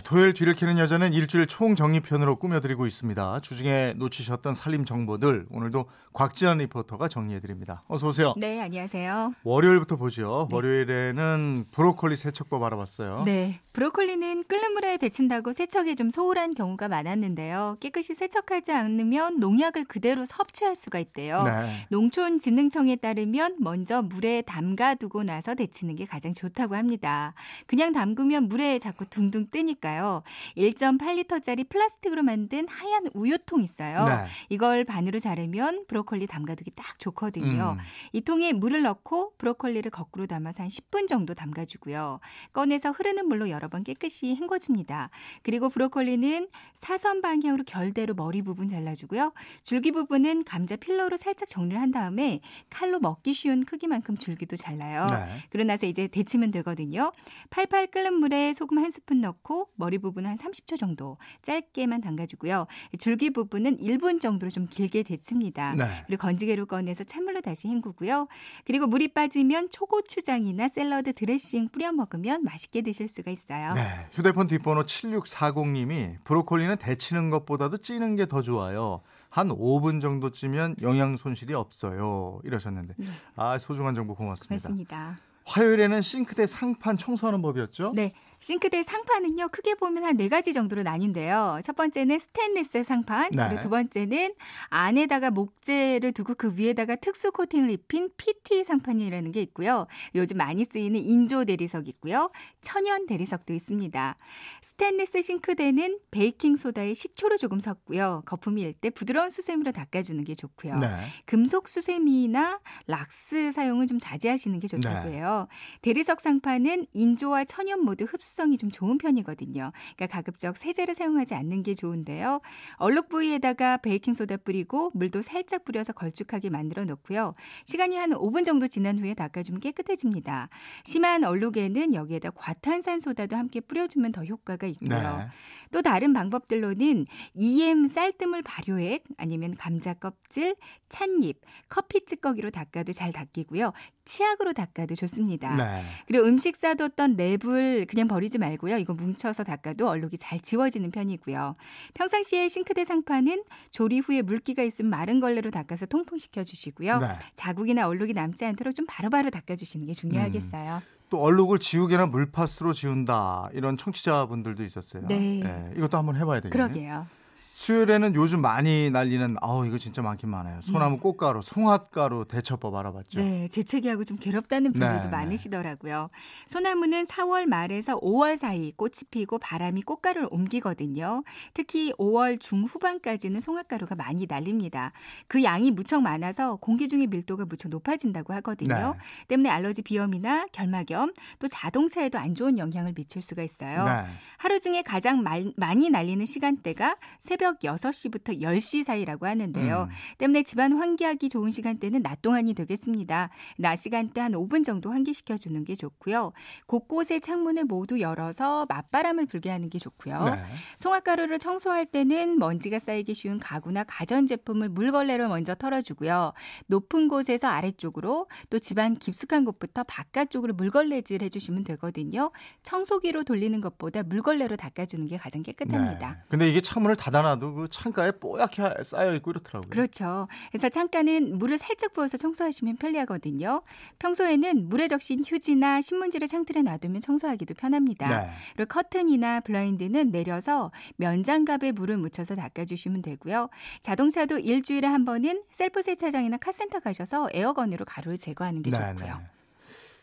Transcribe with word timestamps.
토요일 0.00 0.32
뒤를 0.32 0.54
캐는 0.54 0.78
여자는 0.78 1.12
일주일 1.12 1.46
총정리편으로 1.46 2.36
꾸며드리고 2.36 2.86
있습니다. 2.86 3.40
주중에 3.40 3.92
놓치셨던 3.98 4.54
살림 4.54 4.86
정보들 4.86 5.46
오늘도 5.50 5.84
곽지연 6.14 6.58
리포터가 6.58 7.08
정리해드립니다. 7.08 7.84
어서 7.88 8.08
오세요. 8.08 8.32
네, 8.38 8.58
안녕하세요. 8.62 9.34
월요일부터 9.44 9.96
보죠. 9.96 10.46
네. 10.48 10.56
월요일에는 10.56 11.66
브로콜리 11.70 12.16
세척법 12.16 12.62
알아봤어요. 12.62 13.24
네, 13.26 13.60
브로콜리는 13.74 14.44
끓는 14.44 14.72
물에 14.72 14.96
데친다고 14.96 15.52
세척이 15.52 15.94
좀 15.96 16.08
소홀한 16.08 16.54
경우가 16.54 16.88
많았는데요. 16.88 17.76
깨끗이 17.80 18.14
세척하지 18.14 18.72
않으면 18.72 19.40
농약을 19.40 19.84
그대로 19.84 20.24
섭취할 20.24 20.74
수가 20.74 21.00
있대요. 21.00 21.38
네. 21.40 21.86
농촌진흥청에 21.90 22.96
따르면 22.96 23.56
먼저 23.60 24.00
물에 24.00 24.40
담가두고 24.40 25.24
나서 25.24 25.54
데치는 25.54 25.96
게 25.96 26.06
가장 26.06 26.32
좋다고 26.32 26.76
합니다. 26.76 27.34
그냥 27.66 27.92
담그면 27.92 28.48
물에 28.48 28.78
자꾸 28.78 29.04
둥둥 29.04 29.48
뜨니까 29.50 29.81
드릴까요? 29.82 30.22
1.8리터짜리 30.56 31.68
플라스틱으로 31.68 32.22
만든 32.22 32.66
하얀 32.68 33.08
우유통 33.12 33.62
있어요. 33.62 34.04
네. 34.04 34.24
이걸 34.48 34.84
반으로 34.84 35.18
자르면 35.18 35.86
브로콜리 35.88 36.28
담가두기 36.28 36.70
딱 36.76 36.98
좋거든요. 36.98 37.76
음. 37.78 37.84
이 38.12 38.20
통에 38.22 38.52
물을 38.52 38.82
넣고 38.82 39.34
브로콜리를 39.36 39.90
거꾸로 39.90 40.26
담아서 40.26 40.62
한 40.62 40.70
10분 40.70 41.08
정도 41.08 41.34
담가주고요. 41.34 42.20
꺼내서 42.52 42.92
흐르는 42.92 43.26
물로 43.26 43.50
여러 43.50 43.68
번 43.68 43.82
깨끗이 43.82 44.36
헹궈줍니다. 44.36 45.10
그리고 45.42 45.68
브로콜리는 45.68 46.48
사선 46.74 47.20
방향으로 47.20 47.64
결대로 47.64 48.14
머리 48.14 48.42
부분 48.42 48.68
잘라주고요. 48.68 49.32
줄기 49.62 49.90
부분은 49.90 50.44
감자 50.44 50.76
필러로 50.76 51.16
살짝 51.16 51.48
정리를 51.48 51.80
한 51.80 51.90
다음에 51.90 52.40
칼로 52.70 53.00
먹기 53.00 53.34
쉬운 53.34 53.64
크기만큼 53.64 54.16
줄기도 54.16 54.56
잘라요. 54.56 55.06
네. 55.10 55.38
그러고 55.50 55.66
나서 55.66 55.86
이제 55.86 56.06
데치면 56.06 56.52
되거든요. 56.52 57.12
팔팔 57.50 57.88
끓는 57.88 58.14
물에 58.14 58.52
소금 58.52 58.78
한 58.78 58.90
스푼 58.90 59.20
넣고 59.20 59.71
머리 59.82 59.98
부분은 59.98 60.30
한 60.30 60.36
30초 60.36 60.78
정도 60.78 61.16
짧게만 61.42 62.02
담가주고요. 62.02 62.68
줄기 63.00 63.30
부분은 63.30 63.78
1분 63.78 64.20
정도로 64.20 64.48
좀 64.48 64.68
길게 64.68 65.02
데칩니다. 65.02 65.74
네. 65.74 66.04
그리고 66.06 66.22
건지개로 66.22 66.66
꺼내서 66.66 67.02
찬물로 67.02 67.40
다시 67.40 67.66
헹구고요. 67.66 68.28
그리고 68.64 68.86
물이 68.86 69.12
빠지면 69.12 69.70
초고추장이나 69.70 70.68
샐러드 70.68 71.14
드레싱 71.14 71.68
뿌려 71.70 71.90
먹으면 71.90 72.44
맛있게 72.44 72.82
드실 72.82 73.08
수가 73.08 73.32
있어요. 73.32 73.72
네. 73.74 74.06
휴대폰 74.12 74.46
뒷번호 74.46 74.84
7640님이 74.84 76.22
브로콜리는 76.22 76.76
데치는 76.78 77.30
것보다도 77.30 77.78
찌는 77.78 78.14
게 78.16 78.26
더 78.26 78.40
좋아요. 78.40 79.02
한 79.28 79.48
5분 79.48 80.00
정도 80.00 80.30
찌면 80.30 80.76
영양 80.80 81.16
손실이 81.16 81.54
없어요. 81.54 82.40
이러셨는데. 82.44 82.94
네. 82.96 83.06
아, 83.34 83.58
소중한 83.58 83.94
정보 83.94 84.14
고맙습니다. 84.14 84.54
맞습니다. 84.68 85.18
화요일에는 85.44 86.00
싱크대 86.02 86.46
상판 86.46 86.96
청소하는 86.96 87.42
법이었죠? 87.42 87.92
네. 87.96 88.12
싱크대 88.42 88.82
상판은요, 88.82 89.48
크게 89.48 89.74
보면 89.76 90.04
한 90.04 90.16
네 90.16 90.28
가지 90.28 90.52
정도로 90.52 90.82
나뉜데요. 90.82 91.60
첫 91.64 91.74
번째는 91.74 92.18
스테인리스 92.18 92.82
상판, 92.84 93.30
네. 93.32 93.46
그리고 93.48 93.62
두 93.62 93.68
번째는 93.70 94.34
안에다가 94.68 95.30
목재를 95.30 96.12
두고 96.12 96.34
그 96.34 96.52
위에다가 96.56 96.96
특수 96.96 97.32
코팅을 97.32 97.70
입힌 97.70 98.10
PT 98.16 98.64
상판이라는 98.64 99.32
게 99.32 99.40
있고요. 99.42 99.86
요즘 100.14 100.36
많이 100.36 100.64
쓰이는 100.64 101.00
인조 101.00 101.46
대리석 101.46 101.88
있고요. 101.88 102.30
천연 102.60 103.06
대리석도 103.06 103.54
있습니다. 103.54 104.16
스테인리스 104.62 105.22
싱크대는 105.22 105.98
베이킹 106.10 106.56
소다에 106.56 106.94
식초를 106.94 107.38
조금 107.38 107.58
섞고요. 107.60 108.22
거품이 108.26 108.60
일때 108.60 108.90
부드러운 108.90 109.30
수세미로 109.30 109.72
닦아주는 109.72 110.22
게 110.24 110.34
좋고요. 110.34 110.78
네. 110.78 110.88
금속 111.26 111.68
수세미나 111.68 112.60
락스 112.86 113.52
사용은 113.52 113.86
좀 113.86 113.98
자제하시는 113.98 114.58
게 114.60 114.66
좋다고 114.68 115.08
네. 115.08 115.16
해요. 115.16 115.48
대리석 115.80 116.20
상판은 116.20 116.86
인조와 116.92 117.44
천연 117.44 117.84
모두 117.84 118.04
흡수 118.04 118.31
흡수성이 118.32 118.58
좀 118.58 118.70
좋은 118.70 118.98
편이거든요. 118.98 119.72
그러니까 119.96 120.06
가급적 120.06 120.56
세제를 120.56 120.94
사용하지 120.94 121.34
않는 121.34 121.62
게 121.62 121.74
좋은데요. 121.74 122.40
얼룩 122.76 123.08
부위에다가 123.08 123.76
베이킹 123.78 124.14
소다 124.14 124.38
뿌리고 124.38 124.90
물도 124.94 125.22
살짝 125.22 125.64
뿌려서 125.64 125.92
걸쭉하게 125.92 126.50
만들어 126.50 126.84
놓고요. 126.84 127.34
시간이 127.66 127.96
한 127.96 128.10
5분 128.10 128.44
정도 128.44 128.66
지난 128.68 128.98
후에 128.98 129.14
닦아주면 129.14 129.60
깨끗해집니다. 129.60 130.48
심한 130.84 131.24
얼룩에는 131.24 131.94
여기에다 131.94 132.30
과탄산 132.30 133.00
소다도 133.00 133.36
함께 133.36 133.60
뿌려주면 133.60 134.12
더 134.12 134.24
효과가 134.24 134.66
있고요. 134.66 134.98
네. 134.98 135.26
또 135.70 135.82
다른 135.82 136.12
방법들로는 136.12 137.06
EM 137.34 137.86
쌀뜨물 137.86 138.42
발효액 138.42 139.04
아니면 139.16 139.54
감자 139.56 139.94
껍질, 139.94 140.56
찻잎, 140.88 141.40
커피 141.68 142.04
찌꺼기로 142.04 142.50
닦아도 142.50 142.92
잘 142.92 143.12
닦이고요. 143.12 143.72
치약으로 144.04 144.52
닦아도 144.52 144.94
좋습니다. 144.94 145.56
네. 145.56 145.82
그리고 146.06 146.26
음식 146.26 146.56
싸뒀던 146.56 147.16
랩을 147.16 147.86
그냥 147.88 148.08
버리 148.08 148.21
지 148.28 148.38
말고요. 148.38 148.78
이거 148.78 148.94
뭉쳐서 148.94 149.44
닦아도 149.44 149.88
얼룩이 149.88 150.12
잘 150.18 150.40
지워지는 150.40 150.90
편이고요. 150.90 151.56
평상시에 151.94 152.48
싱크대 152.48 152.84
상판은 152.84 153.44
조리 153.70 154.00
후에 154.00 154.22
물기가 154.22 154.62
있으면 154.62 154.90
마른 154.90 155.20
걸레로 155.20 155.50
닦아서 155.50 155.86
통풍시켜 155.86 156.44
주시고요. 156.44 156.98
네. 156.98 157.08
자국이나 157.34 157.86
얼룩이 157.88 158.12
남지 158.12 158.44
않도록 158.44 158.74
좀 158.74 158.86
바로바로 158.86 159.30
닦아 159.30 159.56
주시는 159.56 159.86
게 159.86 159.92
중요하겠어요. 159.92 160.76
음. 160.76 161.02
또 161.10 161.20
얼룩을 161.20 161.58
지우개나 161.58 162.06
물파스로 162.06 162.72
지운다 162.72 163.50
이런 163.52 163.76
청취자분들도 163.76 164.64
있었어요. 164.64 165.06
네. 165.08 165.42
네 165.42 165.72
이것도 165.76 165.98
한번 165.98 166.16
해봐야 166.16 166.40
되겠네요. 166.40 166.68
그러게요. 166.68 167.06
수요일에는 167.52 168.14
요즘 168.14 168.40
많이 168.40 168.90
날리는 168.90 169.36
아우 169.40 169.66
이거 169.66 169.76
진짜 169.76 170.00
많긴 170.00 170.30
많아요. 170.30 170.60
소나무 170.62 170.96
네. 170.96 171.00
꽃가루, 171.00 171.42
송화가루 171.42 172.24
대처법 172.26 172.74
알아봤죠. 172.74 173.20
네, 173.20 173.48
재채기하고 173.48 174.04
좀 174.04 174.16
괴롭다는 174.16 174.72
분들도 174.72 174.94
네, 174.94 175.02
네. 175.02 175.08
많으시더라고요. 175.10 176.08
네. 176.10 176.48
소나무는 176.48 177.06
4월 177.06 177.44
말에서 177.46 178.00
5월 178.00 178.38
사이 178.38 178.72
꽃이 178.72 178.92
피고 179.10 179.38
바람이 179.38 179.82
꽃가루를 179.82 180.28
옮기거든요. 180.30 181.24
특히 181.52 181.92
5월 181.98 182.40
중후반까지는 182.40 183.40
송화가루가 183.40 183.96
많이 183.96 184.26
날립니다. 184.26 184.92
그 185.28 185.42
양이 185.44 185.70
무척 185.70 186.00
많아서 186.00 186.56
공기 186.56 186.88
중의 186.88 187.08
밀도가 187.08 187.44
무척 187.44 187.68
높아진다고 187.68 188.32
하거든요. 188.34 188.94
네. 188.96 189.26
때문에 189.28 189.50
알러지 189.50 189.82
비염이나 189.82 190.46
결막염 190.52 191.12
또 191.38 191.48
자동차에도 191.48 192.18
안 192.18 192.34
좋은 192.34 192.56
영향을 192.56 192.94
미칠 192.94 193.20
수가 193.20 193.42
있어요. 193.42 193.84
네. 193.84 194.04
하루 194.38 194.58
중에 194.58 194.80
가장 194.80 195.22
말, 195.22 195.52
많이 195.56 195.90
날리는 195.90 196.24
시간대가 196.24 196.96
새벽 197.20 197.41
새벽 197.42 197.58
6시부터 197.58 198.40
10시 198.40 198.84
사이라고 198.84 199.26
하는데요. 199.26 199.88
음. 199.90 200.16
때문에 200.18 200.44
집안 200.44 200.72
환기하기 200.72 201.28
좋은 201.28 201.50
시간대는 201.50 202.02
낮 202.02 202.22
동안이 202.22 202.54
되겠습니다. 202.54 203.30
낮 203.58 203.76
시간대 203.76 204.20
한 204.20 204.32
5분 204.32 204.64
정도 204.64 204.92
환기시켜 204.92 205.36
주는 205.36 205.64
게 205.64 205.74
좋고요. 205.74 206.32
곳곳에 206.66 207.18
창문을 207.18 207.64
모두 207.64 208.00
열어서 208.00 208.66
맞바람을 208.68 209.26
불게 209.26 209.50
하는 209.50 209.70
게 209.70 209.80
좋고요. 209.80 210.24
네. 210.24 210.44
송화가루를 210.78 211.40
청소할 211.40 211.86
때는 211.86 212.38
먼지가 212.38 212.78
쌓이기 212.78 213.12
쉬운 213.14 213.40
가구나 213.40 213.82
가전 213.82 214.28
제품을 214.28 214.68
물걸레로 214.68 215.26
먼저 215.26 215.56
털어주고요. 215.56 216.34
높은 216.68 217.08
곳에서 217.08 217.48
아래쪽으로 217.48 218.28
또 218.50 218.58
집안 218.60 218.94
깊숙한 218.94 219.44
곳부터 219.44 219.82
바깥쪽으로 219.82 220.54
물걸레질 220.54 221.24
해주시면 221.24 221.64
되거든요. 221.64 222.30
청소기로 222.62 223.24
돌리는 223.24 223.60
것보다 223.60 224.04
물걸레로 224.04 224.54
닦아주는 224.54 225.08
게 225.08 225.16
가장 225.16 225.42
깨끗합니다. 225.42 226.10
네. 226.10 226.16
근데 226.28 226.48
이게 226.48 226.60
창문을 226.60 226.94
닫아놔 226.94 227.31
놔도 227.32 227.54
그 227.54 227.68
창가에 227.68 228.12
뽀얗게 228.12 228.84
쌓여 228.84 229.14
있고 229.14 229.30
이렇더라고요. 229.30 229.70
그렇죠. 229.70 230.28
그래서 230.50 230.68
창가는 230.68 231.38
물을 231.38 231.58
살짝 231.58 231.92
부어서 231.92 232.16
청소하시면 232.16 232.76
편리하거든요. 232.76 233.62
평소에는 233.98 234.68
물에 234.68 234.88
적신 234.88 235.22
휴지나 235.24 235.80
신문지를 235.80 236.28
창틀에 236.28 236.62
놔두면 236.62 237.00
청소하기도 237.00 237.54
편합니다. 237.54 238.08
네. 238.08 238.30
그리고 238.56 238.68
커튼이나 238.68 239.40
블라인드는 239.40 240.10
내려서 240.10 240.70
면장갑에 240.96 241.72
물을 241.72 241.96
묻혀서 241.96 242.36
닦아주시면 242.36 243.02
되고요. 243.02 243.48
자동차도 243.82 244.38
일주일에 244.38 244.86
한 244.86 245.04
번은 245.04 245.42
셀프 245.50 245.82
세차장이나 245.82 246.36
카센터 246.38 246.80
가셔서 246.80 247.28
에어건으로 247.32 247.84
가루를 247.84 248.18
제거하는 248.18 248.62
게 248.62 248.70
네, 248.70 248.76
좋고요. 248.76 249.06
네. 249.18 249.41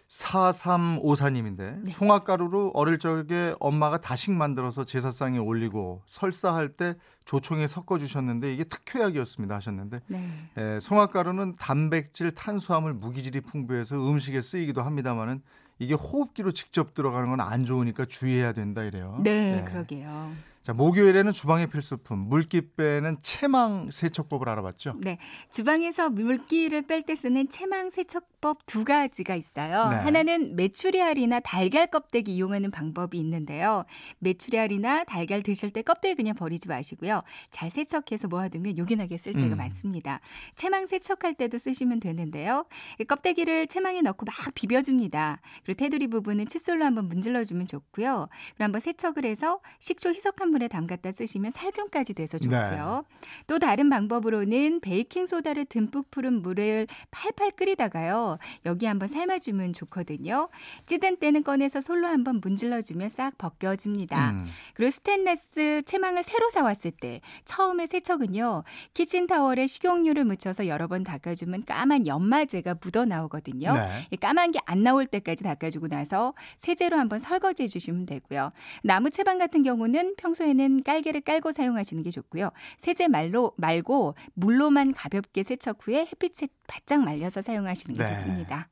4354님인데 0.10 1.84
네. 1.84 1.92
송화가루로 1.92 2.72
어릴 2.74 2.98
적에 2.98 3.54
엄마가 3.60 4.00
다식 4.00 4.32
만들어서 4.32 4.84
제사상에 4.84 5.38
올리고 5.38 6.02
설사할 6.08 6.70
때 6.70 6.96
조총에 7.26 7.68
섞어 7.68 8.00
주셨는데 8.00 8.54
이게 8.54 8.64
특효약이었습니다 8.64 9.56
하셨는데 9.56 10.02
네. 10.08 10.30
에, 10.58 10.80
송화가루는 10.80 11.56
단백질, 11.60 12.32
탄수화물, 12.32 12.94
무기질이 12.96 13.42
풍부해서 13.42 13.96
음식에 13.98 14.42
쓰이기도 14.42 14.82
합니다만은 14.82 15.42
이게 15.78 15.94
호흡기로 15.94 16.52
직접 16.52 16.94
들어가는 16.94 17.30
건 17.30 17.40
안 17.40 17.64
좋으니까 17.64 18.06
주의해야 18.06 18.52
된다 18.52 18.84
이래요. 18.84 19.20
네, 19.24 19.58
네. 19.58 19.64
그러게요. 19.64 20.32
자, 20.62 20.74
목요일에는 20.74 21.32
주방의 21.32 21.68
필수품 21.68 22.20
물기 22.20 22.62
빼는 22.76 23.18
채망 23.24 23.90
세척법을 23.92 24.50
알아봤죠. 24.50 24.96
네. 25.00 25.18
주방에서 25.50 26.10
물기를 26.10 26.82
뺄 26.82 27.04
때 27.04 27.16
쓰는 27.16 27.48
채망 27.48 27.90
세척법 27.90 28.66
두 28.66 28.84
가지가 28.84 29.36
있어요. 29.36 29.90
네. 29.90 29.96
하나는 29.96 30.58
메추리알이나 30.58 31.40
달걀 31.40 31.88
껍데기 31.88 32.36
이용하는 32.36 32.72
방법이 32.72 33.18
있는데요. 33.20 33.86
메추리알이나 34.20 35.06
달걀 35.06 35.44
드실 35.44 35.72
때 35.72 35.82
껍데기 35.82 36.16
그냥 36.16 36.36
버리지 36.36 36.68
마시고요. 36.68 37.22
잘 37.52 37.72
세척해서 37.72 38.28
모아두면 38.28 38.78
요긴하게 38.78 39.18
쓸 39.18 39.34
때가 39.34 39.56
음. 39.56 39.58
많습니다. 39.58 40.20
채망 40.56 40.88
세척할 40.88 41.36
때도 41.36 41.58
쓰시면 41.58 42.02
되는데요. 42.02 42.66
껍데기를 43.08 43.68
채망에 43.68 44.02
넣고 44.02 44.26
막 44.26 44.36
비벼줍니다. 44.54 45.40
그리고 45.64 45.78
테두리 45.78 46.08
부분은 46.08 46.48
칫솔로 46.50 46.84
한번 46.84 47.08
문질러주면 47.08 47.66
좋고요. 47.68 48.28
그리고 48.50 48.64
한번 48.64 48.82
세척을 48.82 49.24
해서 49.24 49.62
식초 49.80 50.10
희석한 50.10 50.49
물에 50.52 50.68
담갔다 50.68 51.12
쓰시면 51.12 51.52
살균까지 51.52 52.14
돼서 52.14 52.38
좋고요. 52.38 53.06
네. 53.08 53.18
또 53.48 53.60
다른 53.60 53.90
방법으로는 53.90 54.80
베이킹 54.80 55.26
소다를 55.26 55.66
듬뿍 55.66 56.10
푸른 56.12 56.42
물을 56.42 56.88
팔팔 57.12 57.52
끓이다가요. 57.52 58.38
여기 58.66 58.86
한번 58.86 59.08
삶아주면 59.10 59.74
좋거든요. 59.74 60.50
찌든 60.86 61.18
때는 61.18 61.44
꺼내서 61.44 61.82
솔로 61.82 62.08
한번 62.08 62.40
문질러주면 62.42 63.10
싹 63.10 63.38
벗겨집니다. 63.38 64.32
음. 64.32 64.46
그리고 64.74 64.92
스테인레스 64.92 65.82
채망을 65.86 66.24
새로 66.24 66.50
사왔을 66.50 66.92
때 66.92 67.22
처음에 67.46 67.88
세척은요. 67.88 68.64
키친타월에 68.94 69.68
식용유를 69.68 70.26
묻혀서 70.26 70.68
여러 70.68 70.88
번 70.88 71.04
닦아주면 71.04 71.66
까만 71.66 72.08
연마제가 72.08 72.76
묻어 72.82 73.06
나오거든요. 73.06 73.74
네. 73.74 74.18
까만 74.18 74.52
게 74.52 74.60
안 74.66 74.84
나올 74.84 75.08
때까지 75.08 75.44
닦아주고 75.44 75.88
나서 75.88 76.34
세제로 76.58 76.98
한번 76.98 77.20
설거지해 77.20 77.68
주시면 77.68 78.06
되고요. 78.06 78.52
나무 78.84 79.10
채반 79.10 79.40
같은 79.40 79.64
경우는 79.64 80.16
평소 80.18 80.39
에는 80.44 80.84
깔개를 80.84 81.22
깔고 81.22 81.52
사용하시는 81.52 82.04
게 82.04 82.12
좋고요. 82.12 82.52
세제 82.78 83.08
말로 83.08 83.54
말고 83.58 84.16
물로만 84.34 84.94
가볍게 84.94 85.44
세척 85.44 85.80
후에 85.82 86.02
햇빛에 86.02 86.48
바짝 86.68 87.04
말려서 87.04 87.42
사용하시는 87.42 87.96
게 87.96 88.04
네. 88.04 88.14
좋습니다. 88.14 88.70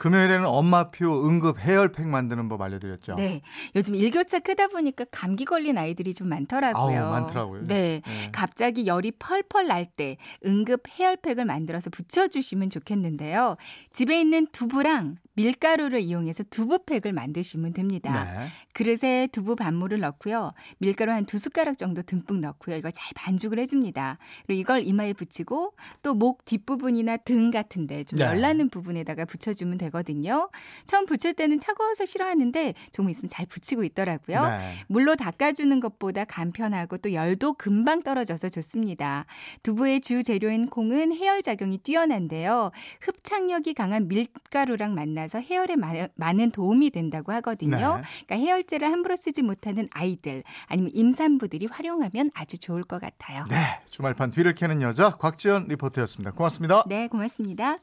금요일에는 0.00 0.46
엄마표 0.46 1.28
응급 1.28 1.58
해열팩 1.58 2.08
만드는 2.08 2.48
법 2.48 2.62
알려드렸죠. 2.62 3.16
네. 3.16 3.42
요즘 3.76 3.94
일교차 3.94 4.38
크다 4.38 4.68
보니까 4.68 5.04
감기 5.10 5.44
걸린 5.44 5.76
아이들이 5.76 6.14
좀 6.14 6.30
많더라고요. 6.30 7.04
아우, 7.04 7.10
많더라고요. 7.10 7.64
네. 7.64 8.00
네. 8.02 8.30
갑자기 8.32 8.86
열이 8.86 9.12
펄펄 9.18 9.66
날 9.66 9.90
때 9.96 10.16
응급 10.46 10.84
해열팩을 10.88 11.44
만들어서 11.44 11.90
붙여주시면 11.90 12.70
좋겠는데요. 12.70 13.56
집에 13.92 14.18
있는 14.20 14.46
두부랑 14.52 15.16
밀가루를 15.34 16.00
이용해서 16.00 16.44
두부팩을 16.50 17.12
만드시면 17.12 17.72
됩니다. 17.72 18.24
네. 18.24 18.46
그릇에 18.74 19.26
두부 19.28 19.56
반물을 19.56 19.98
넣고요. 20.00 20.52
밀가루 20.78 21.12
한 21.12 21.24
두 21.26 21.38
숟가락 21.38 21.76
정도 21.78 22.02
듬뿍 22.02 22.40
넣고요. 22.40 22.76
이걸 22.76 22.92
잘 22.92 23.12
반죽을 23.14 23.58
해줍니다. 23.58 24.18
그리고 24.46 24.60
이걸 24.60 24.82
이마에 24.86 25.12
붙이고 25.12 25.74
또 26.02 26.14
목 26.14 26.44
뒷부분이나 26.44 27.18
등 27.18 27.50
같은데 27.50 28.04
좀 28.04 28.18
네. 28.18 28.24
열나는 28.26 28.68
부분에다가 28.70 29.24
붙여주면 29.24 29.78
되 29.78 29.89
거든요. 29.90 30.50
처음 30.84 31.06
붙일 31.06 31.34
때는 31.34 31.58
차가워서 31.60 32.04
싫어하는데 32.04 32.74
조금 32.92 33.10
있으면 33.10 33.30
잘 33.30 33.46
붙이고 33.46 33.82
있더라고요. 33.84 34.48
네. 34.48 34.72
물로 34.88 35.16
닦아주는 35.16 35.80
것보다 35.80 36.24
간편하고 36.24 36.98
또 36.98 37.12
열도 37.12 37.54
금방 37.54 38.02
떨어져서 38.02 38.48
좋습니다. 38.50 39.26
두부의 39.62 40.00
주 40.00 40.22
재료인 40.22 40.68
콩은 40.68 41.14
해열 41.14 41.42
작용이 41.42 41.78
뛰어난데요. 41.78 42.72
흡착력이 43.00 43.74
강한 43.74 44.08
밀가루랑 44.08 44.94
만나서 44.94 45.30
나서 45.30 45.38
해열에 45.38 45.76
많은 46.14 46.50
도움이 46.50 46.90
된다고 46.90 47.32
하거든요. 47.32 47.76
네. 47.76 48.02
그러니까 48.26 48.34
해열제를 48.36 48.90
함부로 48.90 49.16
쓰지 49.16 49.42
못하는 49.42 49.88
아이들 49.92 50.42
아니면 50.66 50.90
임산부들이 50.94 51.66
활용하면 51.66 52.30
아주 52.34 52.58
좋을 52.58 52.82
것 52.82 53.00
같아요. 53.00 53.44
네, 53.48 53.56
주말판 53.90 54.30
뒤를 54.30 54.54
캐는 54.54 54.82
여자 54.82 55.10
곽지연 55.10 55.66
리포터였습니다. 55.68 56.32
고맙습니다. 56.32 56.84
네, 56.88 57.06
고맙습니다. 57.08 57.80